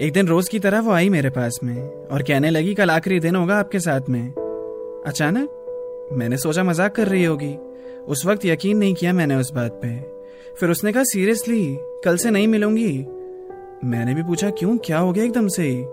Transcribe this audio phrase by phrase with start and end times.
[0.00, 3.20] एक दिन रोज की तरह वो आई मेरे पास में और कहने लगी, कल आखिरी
[3.20, 4.32] दिन होगा आपके साथ में।
[5.06, 7.56] अचानक मैंने सोचा मज़ाक कर रही होगी।
[8.08, 10.00] उस वक्त यकीन नहीं किया मैंने उस बात पे।
[10.54, 13.06] फिर उसने कहा, सीरियसली, कल से नहीं मिलूँगी?
[13.84, 14.78] मैंने भी पूछा, क्यों?
[14.78, 15.62] क्या हो गया एकदम से?
[15.62, 15.84] ही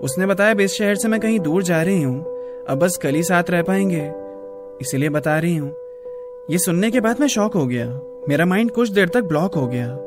[0.00, 2.24] उसने बताया, बेस शहर से मैं कहीं दूर जा रही हूँ।
[2.68, 4.12] अब बस कल ही साथ रह पाएँगे।
[4.80, 5.70] इसीलिए बता रही हूँ।
[6.50, 7.86] ये सुनने के बाद मैं शॉक हो गया।
[8.28, 9.98] मेरा माइंड कुछ देर तक ब्लॉक हो गया।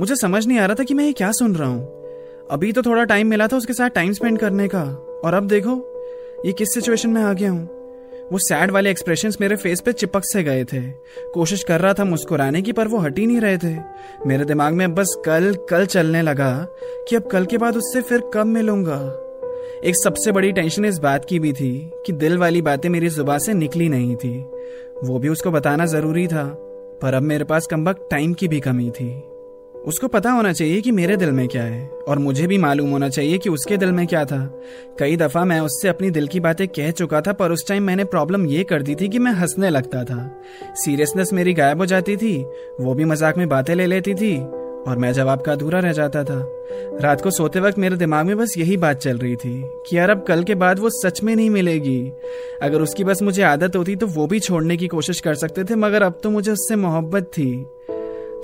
[0.00, 2.05] मुझे समझ नहीं आ रहा था कि मैं ये क्या सुन रहा हूँ।
[2.50, 4.82] अभी तो थोड़ा टाइम मिला था उसके साथ टाइम स्पेंड करने का।
[5.24, 5.72] और अब देखो,
[6.46, 7.64] ये किस सिचुएशन में आ गया हूँ?
[8.32, 10.80] वो सैड वाले एक्सप्रेशन मेरे फेस पे चिपक से गए थे।
[11.34, 13.76] कोशिश कर रहा था मुस्कुराने की, पर वो हट ही नहीं रहे थे।
[14.26, 16.66] मेरे दिमाग में बस कल कल चलने लगा
[17.08, 19.22] कि अब कल के बाद उससे फिर कब मिलूँगा।
[19.84, 23.38] एक सबसे बड़ी टेंशन इस बात की भी थी कि दिल वाली बातें मेरी जुबा
[23.38, 24.38] से निकली नहीं थी।
[25.04, 26.44] वो भी उसको बताना ज़रूरी था,
[27.02, 29.22] पर अब मेरे पास कम टाइम की भी कमी थी।
[29.86, 33.08] उसको पता होना चाहिए कि मेरे दिल में क्या है, और मुझे भी मालूम होना
[33.08, 34.38] चाहिए कि उसके दिल में क्या था।
[34.98, 38.04] कई दफ़ा मैं उससे अपनी दिल की बातें कह चुका था, पर उस टाइम मैंने
[38.04, 40.18] प्रॉब्लम ये कर दी थी कि मैं हंसने लगता था।
[40.74, 42.36] सीरियसनेस मेरी गायब हो जाती थी,
[42.80, 44.36] वो भी मज़ाक में बातें ले लेती थी,
[44.86, 46.42] और मैं जवाब का अधूरा रह जाता था।
[47.02, 50.10] रात को सोते वक्त मेरे दिमाग में बस यही बात चल रही थी कि यार
[50.10, 52.12] अब कल के बाद वो सच में नहीं मिलेगी।
[52.62, 55.74] अगर उसकी बस मुझे आदत होती तो वो भी छोड़ने की कोशिश कर सकते थे,
[55.76, 57.66] मगर अब तो मुझे उससे मोहब्बत थी।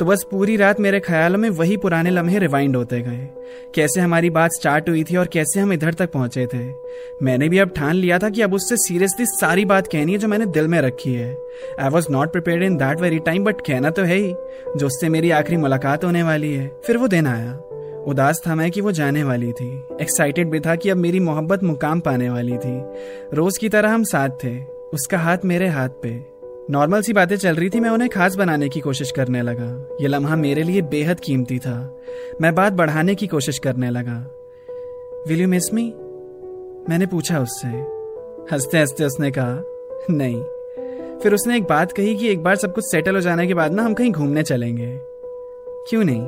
[0.03, 3.29] तो बस पूरी रात मेरे ख्यालों में वही पुराने लम्हे रिवाइंड होते गए।
[3.75, 6.75] कैसे हमारी बात स्टार्ट हुई थी और कैसे हम इधर तक पहुँचे थे।
[7.23, 10.29] मैंने भी अब ठान लिया था कि अब उससे सीरियसली सारी बात कहनी है जो
[10.29, 11.39] मैंने दिल में रखी है।
[11.81, 14.35] I was not prepare in that very time but कहना तो है ही,
[14.77, 17.55] जो उससे मेरी आखिरी मुलाकात होने वाली है। फिर वो दिन आया।
[18.07, 21.63] उदास था मैं कि वो जाने वाली थी। एक्साइटेड भी था कि अब मेरी मोहब्बत
[21.63, 22.83] मुकाम पाने वाली थी।
[23.35, 26.32] रोज की तरह हम साथ थे। उसका हाथ मेरे हाथ पे।
[26.71, 30.09] नॉर्मल सी बातें चल रही थी, मैं उन्हें खास बनाने की कोशिश करने लगा। ये
[30.09, 31.99] लम्हा मेरे लिए बेहद कीमती था।
[32.41, 34.31] मैं बात बढ़ाने की कोशिश करने लगा।
[35.29, 35.95] विल यू मिस मी
[36.89, 37.69] मैंने पूछा उससे।
[38.55, 39.65] हँसते हँसते उसने कहा,
[40.11, 40.43] नहीं।
[41.19, 43.73] फिर उसने एक बात कही कि एक बार सब कुछ सेटल हो जाने के बाद
[43.73, 44.99] ना हम कहीं घूमने चलेंगे।
[45.91, 46.23] क्यों नहीं?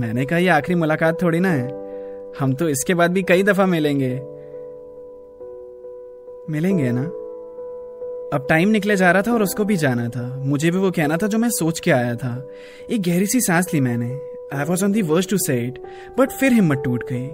[0.00, 1.68] मैंने कहा, ये आखिरी मुलाकात थोड़ी ना है।
[2.38, 4.20] हम तो इसके बाद भी कई दफ़ा मिलेंगे।
[6.52, 7.12] मिलेंगे ना?
[8.32, 11.16] अब टाइम निकले जा रहा था और उसको भी जाना था। मुझे भी वो कहना
[11.16, 12.48] था जो मैं सोच के आया था।
[12.90, 14.08] एक गहरी सी सांस ली मैंने।
[14.52, 15.78] I was on the worst to say it
[16.18, 17.28] but फिर हिम्मत टूट गई।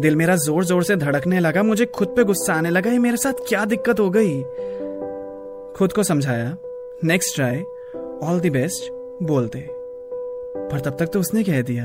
[0.00, 3.16] दिल मेरा ज़ोर ज़ोर से धड़कने लगा, मुझे खुद पे गुस्सा आने लगा, ये मेरे
[3.16, 4.42] साथ क्या दिक्कत हो गई?
[5.76, 6.56] खुद को समझाया।
[7.04, 7.60] Next try
[8.22, 8.90] all the best
[9.22, 11.84] बोलते। पर तब तक तो उसने कह दिया।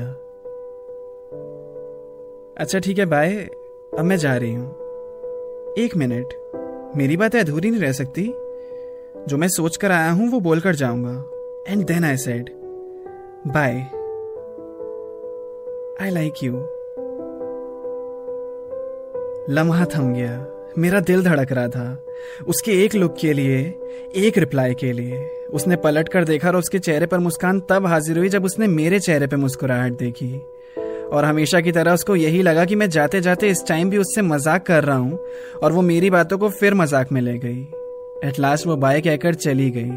[2.56, 3.34] अच्छा ठीक है बाय
[3.98, 6.34] अब मैं जा रही हूँ। एक मिनट।
[6.96, 8.22] मेरी बातें अधूरी नहीं रह सकती।
[9.28, 12.50] जो मैं सोच कर आया हूँ, वो बोलकर जाऊँगा। And then I said
[13.46, 13.74] bye
[16.02, 16.52] I like you
[19.50, 20.46] लम्हा थम गया।
[20.78, 22.04] मेरा दिल धड़क रहा था।
[22.48, 23.58] उसके एक लुक के लिए,
[24.16, 25.18] एक रिप्लाई के लिए।
[25.52, 29.00] उसने पलट कर देखा और उसके चेहरे पर मुस्कान तब हाजिर हुई जब उसने मेरे
[29.00, 30.34] चेहरे पर मुस्कुराहट देखी।
[31.08, 34.22] और हमेशा की तरह उसको यही लगा कि मैं जाते जाते इस टाइम भी उससे
[34.22, 35.18] मज़ाक कर रहा हूँ
[35.62, 37.66] और वो मेरी बातों को फिर मज़ाक में ले गई।
[38.24, 39.90] एट लास्ट वो बाय कहकर चली गई।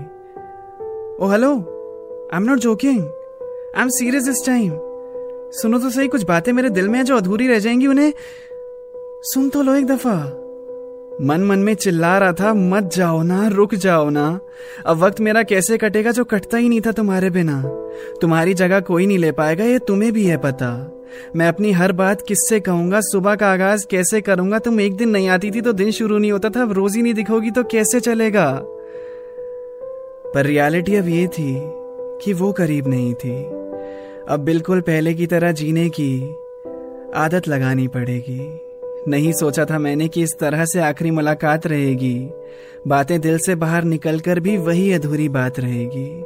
[1.26, 1.52] ओ hello
[2.34, 3.00] I am not joking
[3.76, 4.72] I am serious इस टाइम
[5.52, 8.14] सुनो तो सही, कुछ बातें मेरे दिल में जो अधूरी रह जाएँगी उन्हें।
[9.24, 10.14] सुन तो लो एक दफ़ा।
[11.22, 14.40] मन मन में चिल्ला रहा था, मत जाओ ना, रुक जाओ ना।
[14.86, 17.62] अब वक्त मेरा कैसे कटेगा जो कटता ही नहीं था तुम्हारे बिना?
[18.22, 21.01] तुम्हारी जगह कोई नहीं ले पाएगा, ये तुम्हें भी है पता।
[21.36, 23.02] मैं अपनी हर बात किससे कहूँगा?
[23.02, 24.60] सुबह का आगाज़ कैसे करूँगा?
[24.60, 27.02] तुम एक दिन नहीं आती थी तो दिन शुरू नहीं होता था, अब रोज ही
[27.02, 28.62] नहीं दिखोगी तो कैसे चलेगा?
[30.34, 31.56] पर रियलिटी अब ये थी
[32.24, 33.44] कि वो करीब नहीं थी।
[34.30, 36.22] अब बिल्कुल पहले की तरह जीने की
[37.16, 38.42] आदत लगानी पड़ेगी।
[39.08, 42.30] नहीं सोचा था मैंने कि इस तरह से आखिरी मुलाकात रहेगी।
[42.88, 46.24] बातें दिल से बाहर निकलकर भी वही अधूरी बात रहेगी।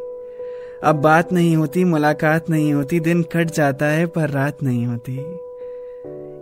[0.85, 5.17] अब बात नहीं होती, मुलाकात नहीं होती, दिन कट जाता है पर रात नहीं होती।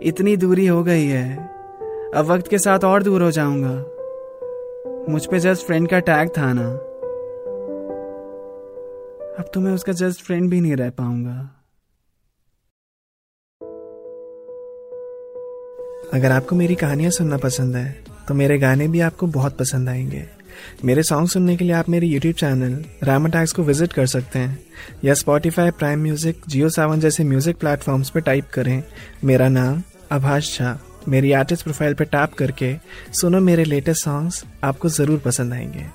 [0.08, 1.36] इतनी दूरी हो गई है।
[2.14, 3.74] अब वक्त के साथ और दूर हो जाऊँगा।
[5.12, 6.68] मुझ पे जस्ट फ्रेंड का टैग था ना।
[9.38, 11.50] अब तो मैं उसका जस्ट फ्रेंड भी नहीं रह पाऊँगा।
[16.14, 20.43] अगर आपको मेरी कहानियाँ सुनना पसंद है तो मेरे गाने भी आपको बहुत पसंद आएँगे।
[20.84, 24.38] मेरे सॉन्ग सुनने के लिए आप मेरे यूट्यूब चैनल रामा टैक्स को विज़िट कर सकते
[24.38, 24.58] हैं।
[25.04, 28.82] या Spotify prime music Jio Saavn जैसे म्यूज़िक प्लेटफॉर्म्स पर टाइप करें।
[29.24, 30.78] मेरा नाम आभाष झा
[31.08, 32.74] मेरी आर्टिस्ट प्रोफ़ाइल पर टैप करके
[33.12, 35.86] सुनो मेरे लेटेस्ट सॉन्ग्स आपको ज़रूर पसंद आएँगे।